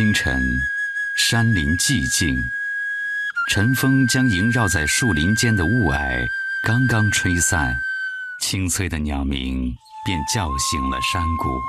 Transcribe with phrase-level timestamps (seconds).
[0.00, 0.58] 清晨，
[1.14, 2.42] 山林寂静，
[3.50, 6.26] 晨风将萦绕在树林间的雾霭
[6.62, 7.76] 刚刚吹散，
[8.40, 11.60] 清脆的鸟鸣便叫醒了山谷。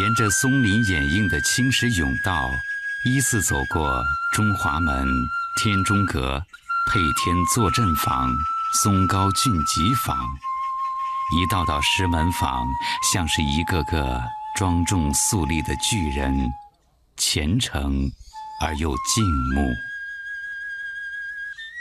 [0.00, 2.50] 沿着松林掩映的青石甬道，
[3.04, 5.06] 依次走过中华门、
[5.54, 6.44] 天中阁、
[6.90, 8.28] 配天坐镇坊、
[8.82, 10.18] 松高峻集坊，
[11.36, 12.66] 一道道石门坊
[13.12, 14.20] 像是一个个。
[14.58, 16.52] 庄重肃立的巨人，
[17.16, 18.10] 虔诚
[18.60, 19.64] 而又静穆。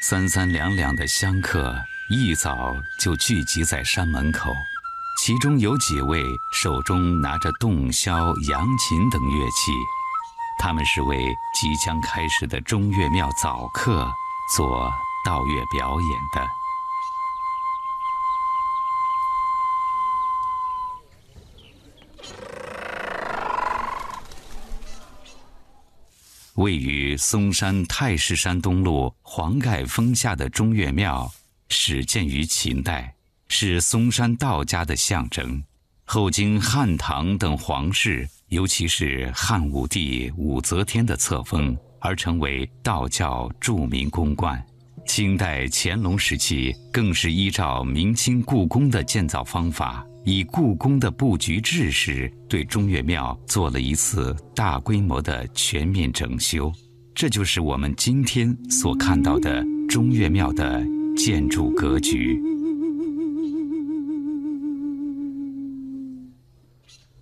[0.03, 1.75] 三三两两的香客
[2.11, 4.51] 一早就聚集在山门口，
[5.17, 6.23] 其中有几位
[6.53, 9.71] 手中拿着洞箫、扬琴等乐器，
[10.59, 11.17] 他们是为
[11.55, 14.07] 即将开始的中岳庙早课
[14.55, 14.87] 做
[15.25, 16.47] 道乐表演的。
[26.57, 31.31] 位于嵩山太师山东路黄盖峰下的中岳庙，
[31.69, 33.13] 始建于秦代，
[33.47, 35.63] 是嵩山道家的象征。
[36.03, 44.59] 后经汉唐等皇室，尤其是汉武帝武则天的册封，而成为道教著名宫观。
[45.05, 50.03] 清代乾隆时期，更是依照明清故宫的建造方法。
[50.29, 56.69] 以故宫的布局制式，对中岳庙做了一次大规模的全面整修，
[57.15, 62.37] 这就是我们今天所看到的中岳庙的建筑格局。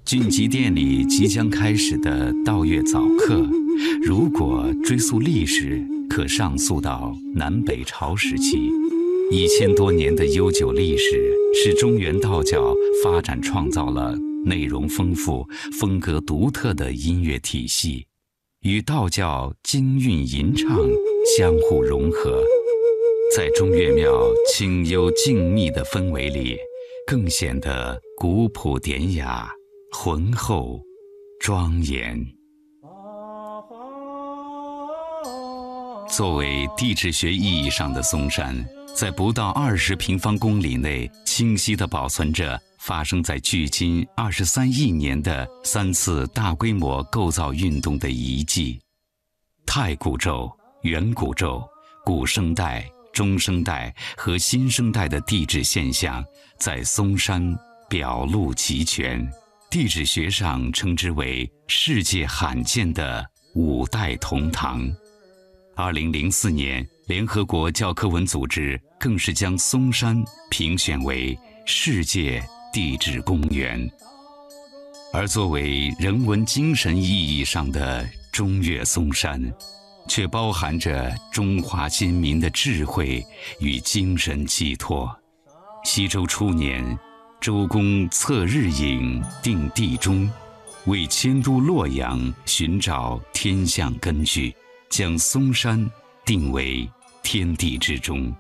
[0.04, 3.48] 俊吉殿里即将开始的道乐早课，
[4.02, 8.72] 如果追溯历史，可上溯到南北朝时期。
[9.32, 14.14] 一千多年的悠久历史，使中原道教发展创造了
[14.46, 15.48] 内容丰富、
[15.80, 18.06] 风格独特的音乐体系，
[18.60, 20.78] 与道教精韵吟唱
[21.38, 22.44] 相互融合，
[23.36, 24.12] 在中岳庙
[24.48, 26.58] 清幽静谧的氛围里，
[27.08, 29.50] 更显得古朴典雅、
[29.94, 30.82] 浑厚、
[31.40, 32.24] 庄严。
[36.10, 38.66] 作为地质学意义上的嵩山。
[38.96, 48.80] 在不到二十平方公里内，清晰地保存着发生在距今二十三亿年的三次大规模构造运动的遗迹：
[49.66, 50.50] 太古宙、
[50.84, 51.62] 远古宙、
[52.06, 56.24] 古生代、中生代和新生代的地质现象，
[56.58, 57.54] 在嵩山
[57.90, 59.30] 表露齐全。
[59.70, 63.26] 地质学上称之为世界罕见的
[63.56, 64.90] 五代同堂。
[65.76, 66.88] 二零零四年。
[67.08, 72.44] 联合国教科文组织更是将嵩山评选为世界
[72.74, 73.88] 地质公园，
[75.14, 79.40] 而作为人文精神意义上的中岳嵩山，
[80.08, 83.24] 却包含着中华先民的智慧
[83.60, 85.16] 与精神寄托。
[85.84, 86.98] 西周初年，
[87.40, 90.28] 周公测日影，定地中，
[90.88, 94.56] 为迁都洛阳，寻找天象根据，
[94.90, 95.88] 将嵩山
[96.26, 96.90] 定为。
[97.26, 98.32] 天地之中，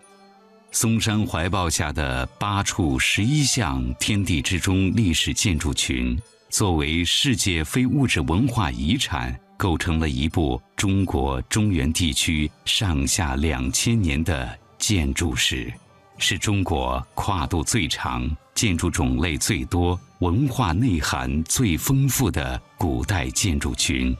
[0.71, 6.15] 嵩山怀抱下的八处十一项天地之中历史建筑群，
[6.49, 15.73] 作为世界非物质文化遗产，构成了一部中国中原地区上下两千年的建筑史，
[16.19, 24.15] 是中国跨度最长、建筑种类最多、文化内涵最丰富的古代建筑群。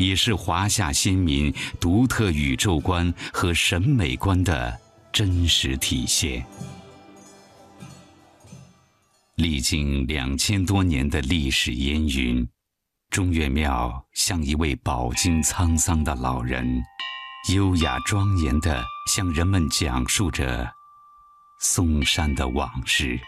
[0.00, 4.80] 也是华夏先民独特宇宙观和审美观的
[5.12, 6.44] 真实体现。
[9.34, 12.48] 历经两千多年的历史烟云，
[13.10, 16.82] 中岳庙像一位饱经沧桑的老人，
[17.52, 20.66] 优雅庄严地向人们讲述着
[21.60, 23.20] 嵩山的往事。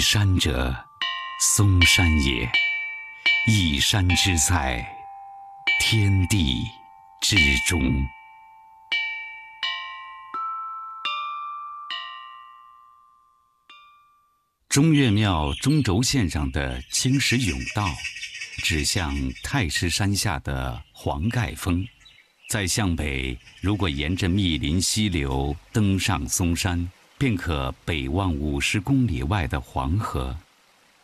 [0.00, 0.74] 山者，
[1.40, 2.50] 嵩山也。
[3.46, 4.84] 一山之在，
[5.80, 6.62] 天地
[7.20, 7.36] 之
[7.66, 7.80] 中。
[14.68, 17.88] 中岳庙中轴线上的青石甬道，
[18.62, 21.86] 指向太师山下的黄盖峰。
[22.48, 26.90] 再向北，如果沿着密林溪流登上嵩山。
[27.20, 30.34] 便可北望五十公里外的黄河，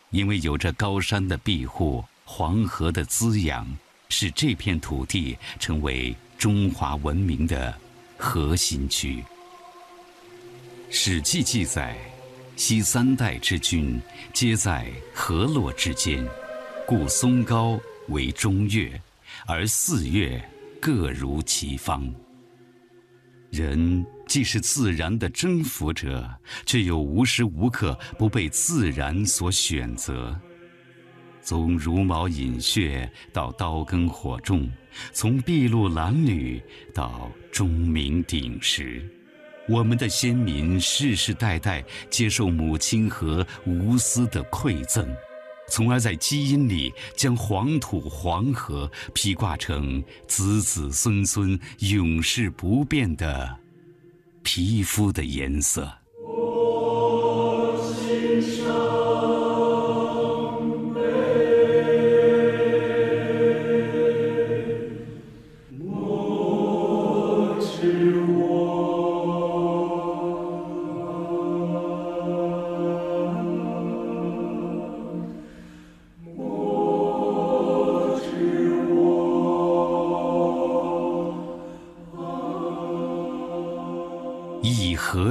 [0.09, 3.67] 因为有着高山的庇护，黄河的滋养，
[4.09, 7.71] 使这片土地成为中华文明的
[8.17, 9.17] 核心区。
[10.89, 11.95] 《史记》记载，
[12.55, 14.01] 昔三代之君，
[14.33, 16.27] 皆在河洛之间，
[16.87, 18.99] 故松高为中岳，
[19.45, 20.43] 而四岳
[20.81, 22.11] 各如其方。
[23.51, 26.29] 人既是自然的征服者，
[26.65, 30.39] 却又无时无刻不被自然所选择。
[31.41, 34.69] 从茹毛饮血到刀耕火种，
[35.13, 36.61] 从筚路蓝缕
[36.93, 39.01] 到钟鸣鼎食，
[39.69, 45.07] 我们的先民世世代代接受母亲河无私的馈赠。
[45.69, 53.57] 从而在基因里将黄土黄河披挂成子子孙孙永世不变的
[54.49, 55.91] 皮肤的颜色。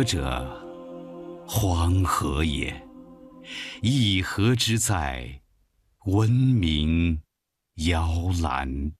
[0.04, 0.46] 者，
[1.46, 2.74] 黄河也。
[3.82, 5.40] 一河之在，
[6.06, 7.20] 闻名
[7.86, 8.08] 摇
[8.40, 8.92] 篮。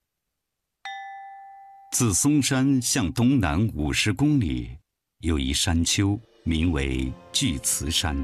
[1.93, 4.77] 自嵩山向东南五十公里，
[5.19, 8.15] 有一山丘，名为巨慈山。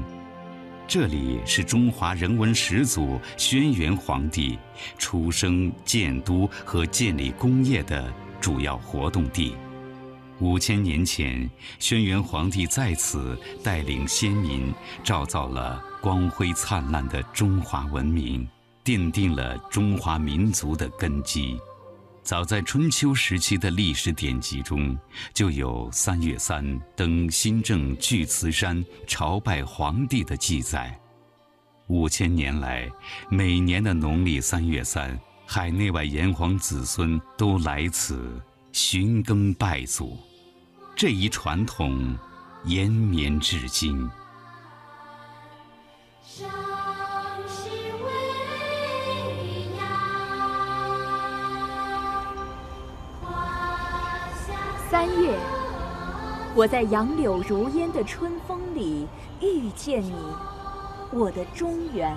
[0.86, 4.58] 这里是中华人文始祖轩辕皇帝
[4.98, 9.54] 出生、建都和建立功业的主要活动地。
[10.44, 14.70] 五千年前，轩辕皇帝在此带领先民，
[15.02, 18.46] 铸造了光辉灿烂的中华文明，
[18.84, 21.58] 奠定了中华民族的根基。
[22.22, 24.94] 早在春秋时期的历史典籍中，
[25.32, 30.94] 就有三月三登新郑巨慈山朝拜皇帝的记载。
[31.86, 32.86] 五千年来，
[33.30, 38.38] 每年的农历三月三，海内外炎黄子孙都来此。
[38.72, 40.18] 寻根拜祖，
[40.96, 42.16] 这一传统
[42.64, 44.08] 延绵至今。
[54.88, 55.36] 三月，
[56.54, 59.08] 我在杨柳如烟的春风里
[59.40, 60.14] 遇见你，
[61.10, 62.16] 我的中原。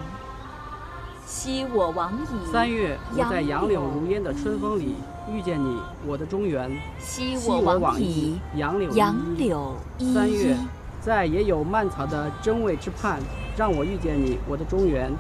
[1.27, 2.51] 昔我往矣。
[2.51, 4.95] 三月，我在杨柳如烟的春风里。
[5.29, 6.71] 遇见你，我的中原。
[7.00, 10.13] 昔我往矣，杨柳杨柳依依。
[10.13, 10.56] 三月，
[11.01, 13.19] 在野有蔓草的真味之畔，
[13.57, 15.12] 让我遇见你，我的中原。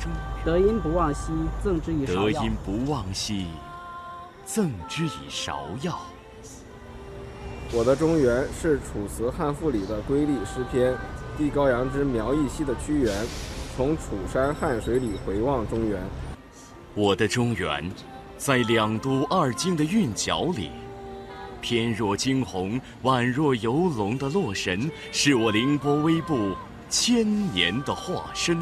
[0.45, 2.41] 德音不忘兮，赠之以芍药。
[2.41, 3.47] 德音不忘兮，
[4.45, 5.51] 赠之以芍
[5.81, 5.99] 药。
[7.73, 10.95] 我的中原是楚辞汉赋里的瑰丽诗篇，
[11.37, 13.13] 帝高阳之苗裔兮的屈原，
[13.77, 16.01] 从楚山汉水里回望中原。
[16.95, 17.87] 我的中原。
[18.35, 20.69] 在两都二京的韵脚里，
[21.61, 26.53] 翩若惊鸿、宛若游龙的洛神，是我凌波微步
[26.87, 28.59] 千年的化身。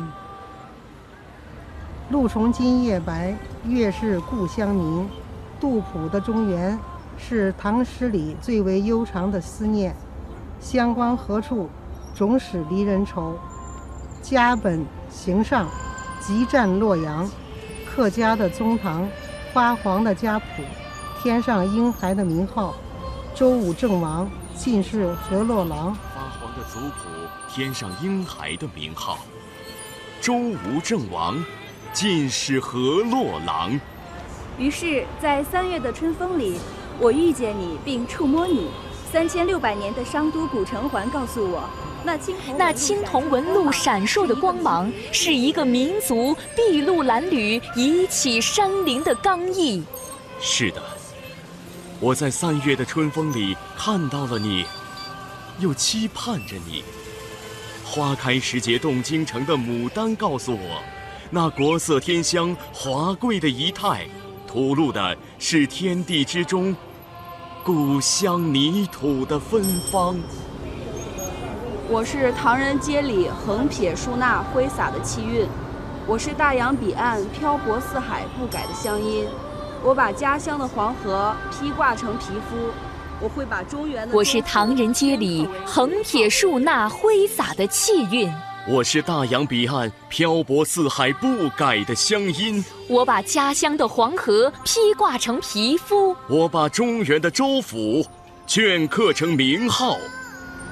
[2.09, 3.33] 露从今夜白，
[3.65, 5.07] 月是故乡明。
[5.61, 6.77] 杜甫的中原，
[7.17, 9.95] 是唐诗里最为悠长的思念。
[10.59, 11.69] 乡关何处，
[12.13, 13.37] 总使离人愁。
[14.21, 15.69] 家本行上，
[16.19, 17.27] 即占洛阳。
[17.89, 19.07] 客家的宗堂。
[19.53, 20.45] 发黄的家谱，
[21.23, 22.75] 天上婴孩的名号，
[23.33, 25.95] 周武郑王，进士何洛郎。
[26.13, 27.07] 发黄的族谱，
[27.49, 29.19] 天上婴孩的名号，
[30.19, 31.41] 周吴郑王，
[31.93, 33.79] 进士何洛郎。
[34.57, 36.59] 于是，在三月的春风里，
[36.99, 38.69] 我遇见你并触摸你。
[39.09, 41.63] 三千六百年的商都古城环告诉我。
[42.05, 49.83] 那青那青铜纹路闪烁的光芒，是一个民族筚路蓝缕、移起山林的刚毅。
[50.39, 50.83] 是的，
[51.99, 54.65] 我在三月的春风里看到了你，
[55.59, 56.83] 又期盼着你。
[57.83, 60.83] 花开时节动京城的牡丹告诉我，
[61.31, 64.05] 那国色天香、华贵的仪态，
[64.47, 66.75] 吐露的是天地之中
[67.63, 70.15] 故乡泥土的芬芳。
[71.87, 75.47] 我是唐人街里横撇竖捺挥洒的气韵，
[76.07, 79.27] 我是大洋彼岸漂泊四海不改的乡音。
[79.83, 82.71] 我把家乡的黄河披挂成皮肤，
[83.21, 84.17] 我会把中原的。
[84.17, 88.33] 我是唐人街里横撇竖捺挥洒的气韵。
[88.67, 92.65] 我是大洋彼岸漂泊四海不改的乡音。
[92.89, 96.15] 我把家乡的黄河披挂成皮肤。
[96.27, 98.03] 我把中原的州府
[98.47, 99.97] 镌刻成名号。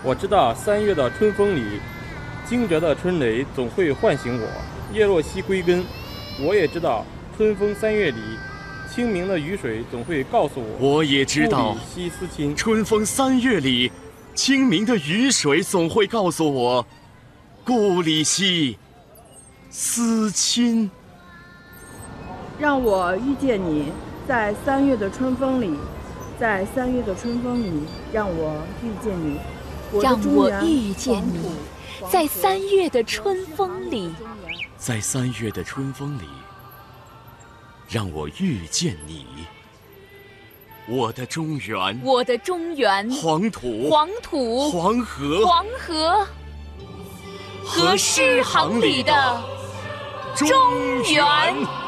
[0.06, 1.80] 我知道三月的春风里，
[2.46, 4.48] 惊蛰的春雷总会唤醒我。
[4.94, 5.82] 叶落西归根。
[6.42, 7.06] 我也知道
[7.38, 8.20] 春风三月里，
[8.92, 10.78] 清明的雨水总会告诉我。
[10.78, 12.54] 我也知道西思亲。
[12.54, 13.90] 春风三月里，
[14.36, 16.86] 清明的雨水总会告诉我。
[17.64, 18.78] 故里西，
[19.70, 20.92] 思亲。
[22.60, 23.86] 让我遇见你，
[24.28, 25.74] 在三月的春风里，
[26.38, 27.72] 在三月的春风里，
[28.12, 29.40] 让我遇见你。
[30.02, 31.52] 让我遇见你，
[32.10, 34.14] 在三月的春风里，
[34.78, 36.24] 在三月的春风里，
[37.88, 39.26] 让我遇见你。
[40.88, 46.28] 我的中原，我的中原，黄土，黄土，黄河，黄河。
[47.66, 49.42] 和诗行里的
[50.36, 50.50] 中
[51.04, 51.83] 原。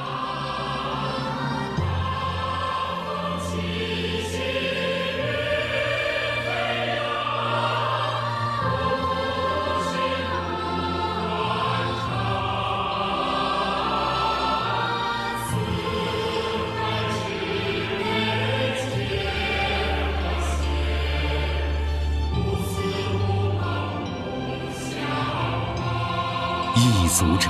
[27.16, 27.50] 一族者，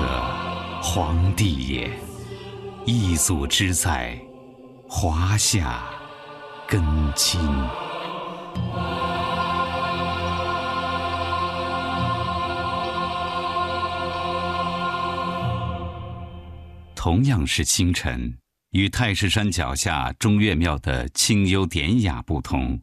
[0.79, 1.89] 皇帝也；
[2.85, 4.15] 一族之在，
[4.87, 5.83] 华夏
[6.67, 6.83] 根
[7.15, 7.39] 亲。
[16.93, 18.37] 同样是清晨，
[18.69, 22.79] 与太师山脚下中岳庙的清幽典雅不同，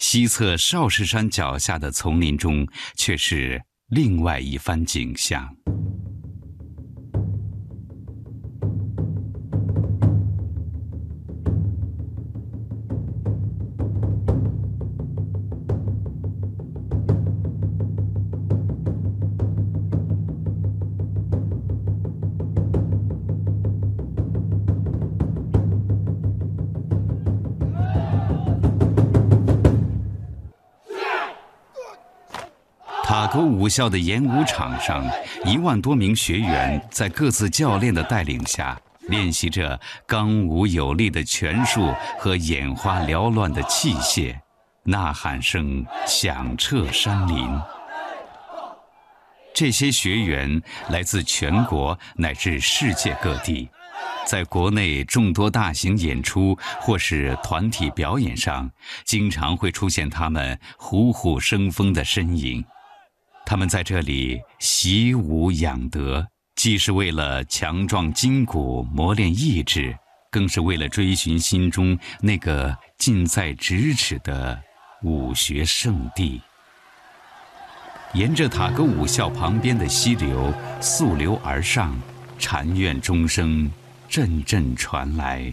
[0.00, 5.56] 西侧少室山脚下的丛林中却是另外一番景象。
[33.34, 35.04] 塔沟武校的演武场上，
[35.44, 44.36] 一万多名学员在各自教练的带领下，练习着刚武有力的拳术和眼花缭乱的器械，
[44.84, 47.60] 呐喊声响彻山林。
[49.52, 53.68] 这些学员来自全国乃至世界各地，
[54.24, 58.70] 在国内众多大型演出或是团体表演上，
[59.04, 62.64] 经常会出现他们虎虎生风的身影。
[63.46, 69.96] 他们在这里习武养德，既是为了强壮筋骨、磨练意志，
[70.30, 74.60] 更是为了追寻心中那个近在咫尺的
[75.02, 76.40] 武学圣地。
[78.14, 81.94] 沿着塔沟武校旁边的溪流溯流而上，
[82.38, 83.70] 禅院钟声
[84.08, 85.52] 阵阵传来。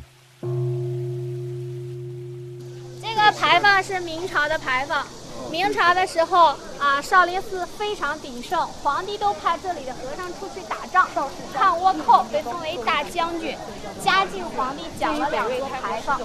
[3.01, 5.05] 这个牌坊是明朝的牌坊。
[5.51, 11.05] 明朝的时候啊，少林寺非常鼎盛，皇帝都派这里的和尚出去打仗，
[11.53, 13.57] 抗倭寇，被封为大将军。
[14.01, 16.19] 嘉靖皇帝讲了两座牌坊，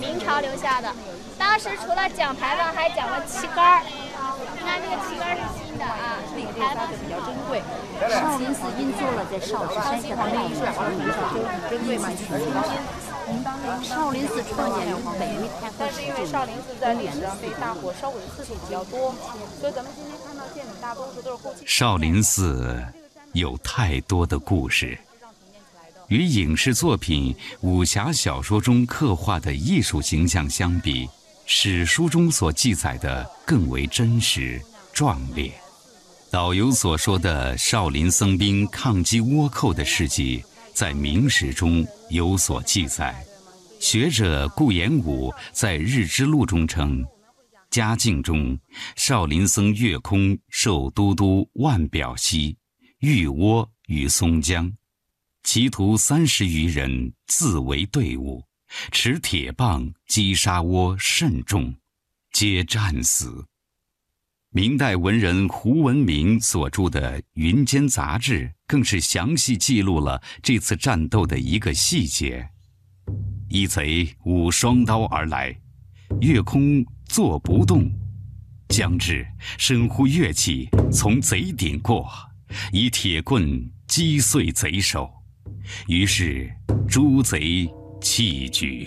[0.00, 0.90] 明朝留下的。
[1.38, 3.82] 当时除了讲牌坊，还讲了旗杆儿。
[3.84, 6.16] 你看这个旗杆是新的啊，
[6.58, 7.62] 牌坊比较珍贵。
[8.08, 11.20] 少林寺因做了在少室山下的庙宇，所以名叫
[11.68, 12.32] 珍贵嘛，就是
[13.82, 19.14] 少林寺创建于北魏太和十九年，公元的被大火烧毁的次数比较多，
[19.60, 21.60] 所以咱们今天看到建筑大多数都是后期。
[21.66, 22.84] 少林寺
[23.32, 24.98] 有太多的故事，
[26.08, 31.08] 与影视作品、武侠小说中刻画的艺术形象相比，
[31.46, 34.60] 史书中所记载的更为真实
[34.92, 35.52] 壮烈。
[36.30, 40.44] 导游所说的少林僧兵抗击倭寇的事迹。
[40.74, 43.24] 在明史中有所记载，
[43.78, 47.04] 学者顾炎武在《日之录》中称，
[47.70, 48.58] 嘉靖中，
[48.96, 52.56] 少林僧月空受都督万表西，
[52.98, 54.70] 遇倭于松江，
[55.44, 58.42] 其徒三十余人自为队伍，
[58.90, 61.72] 持铁棒击杀倭甚众，
[62.32, 63.46] 皆战死。
[64.56, 72.48] 明代文人胡文明所著的《云间杂志》更是详细记录了这次战斗的一个细节：
[73.48, 75.52] 一贼舞双刀而来，
[76.20, 77.90] 月空坐不动。
[78.68, 79.26] 将至，
[79.58, 82.08] 深呼乐器，从贼顶过，
[82.72, 85.10] 以铁棍击碎贼首。
[85.88, 86.48] 于是
[86.86, 87.68] 诸贼
[88.00, 88.86] 弃举。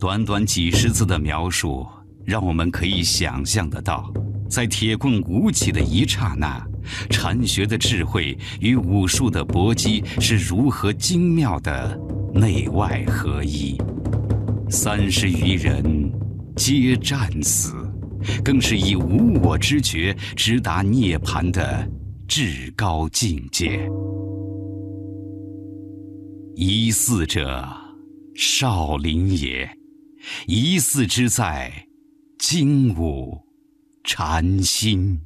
[0.00, 1.86] 短短几十字的描述，
[2.30, 4.08] 让我们可以想象得到，
[4.48, 6.64] 在铁棍舞起的一刹那，
[7.10, 12.00] 禅学的智慧与武术的搏击是如何精妙的
[12.32, 13.76] 内外合一。
[14.70, 16.08] 三十余人
[16.54, 17.74] 皆战死。
[18.44, 21.90] 更是以无我之觉直达涅槃的
[22.28, 23.80] 至高境界。
[26.54, 27.66] 疑似者，
[28.34, 29.66] 少林也；
[30.46, 31.72] 疑似之在，
[32.40, 33.38] 精武
[34.02, 35.20] 禅心。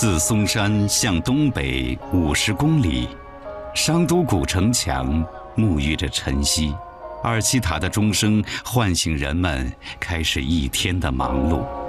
[0.00, 3.06] 自嵩山向东北五十公里，
[3.74, 5.22] 商都古城墙
[5.54, 6.74] 沐浴着晨曦，
[7.22, 11.79] 二七塔的钟声唤醒人们，开始一天的忙碌。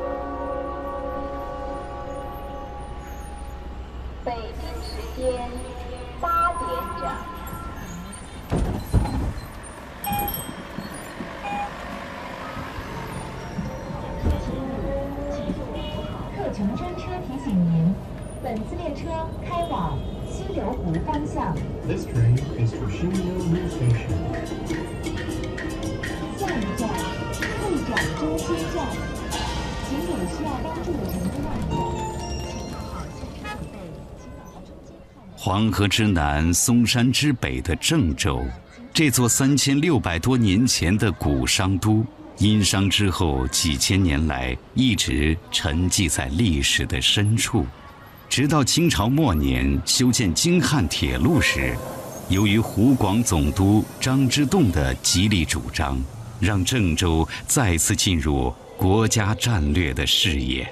[16.62, 17.92] 乘专车提醒您。
[18.44, 19.10] 本次列车
[19.44, 19.98] 开往
[20.30, 21.56] 西流湖方向。
[21.88, 24.14] This train is for Xinliu Station.
[26.38, 26.88] 下一站，
[27.58, 28.78] 会展中心站。
[29.90, 31.74] 请有需要帮助的乘客让座，
[32.46, 33.90] 请做好下车准备，
[34.22, 35.34] 请走到中间看。
[35.36, 38.46] 黄河之南，嵩山之北的郑州，
[38.94, 42.06] 这座三千六百多年前的古商都，
[42.38, 47.66] 殷商之后几千年来一直沉寂在历史的深处。
[48.30, 51.76] 直到清朝末年修建京汉铁路时，
[52.30, 56.02] 由于湖广总督张之洞的极力主张，
[56.40, 60.68] 让郑州再次进入国家战略的视野。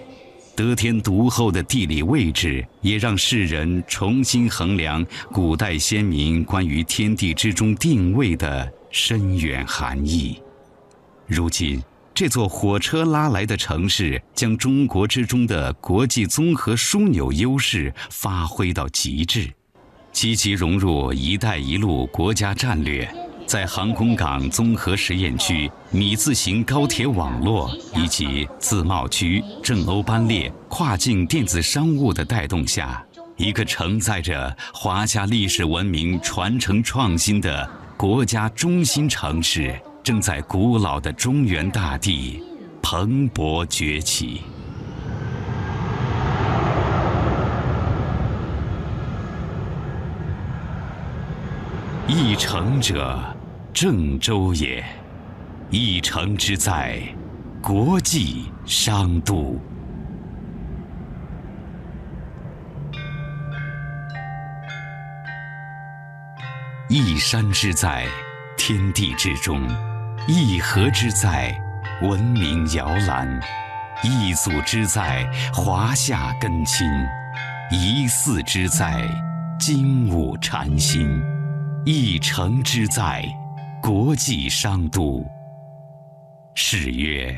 [0.55, 10.41] 得天独厚的地理位置，也让世人重新衡量古代先民关于天地之中定位的深远含义。
[11.29, 11.81] 如今。
[12.11, 19.49] 这座火车拉来的城市，将中国之中的国际综合枢纽优势发挥到极致，
[20.11, 23.09] 积极融入“一带一路”国家战略，
[23.45, 33.01] 在航空港综合实验区、米字形高铁网络以及自贸区、郑欧班列、跨境电子商务的带动下，
[33.37, 39.79] 一个承载着华夏历史文明传承创新的国家中心城市。
[40.03, 42.43] 正在古老的中原大地
[42.81, 44.41] 蓬勃崛起。
[52.07, 53.19] 一城者，
[53.71, 54.83] 郑州也；
[55.69, 57.01] 一城之在，
[57.61, 59.59] 国际商都。
[66.87, 68.07] 一山之在，
[68.57, 69.61] 天地之中。
[70.31, 71.51] 一河之在，
[72.03, 73.27] 文明摇篮；
[74.03, 76.85] 一祖之在，华夏根亲；
[77.71, 79.01] 一寺之在，
[79.59, 81.19] 精武禅心；
[81.83, 83.25] 一城之在，
[83.81, 85.25] 国际商都。
[86.53, 87.35] 是曰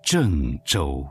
[0.00, 1.06] 郑州。